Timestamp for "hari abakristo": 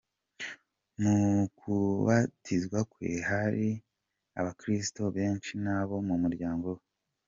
3.29-5.01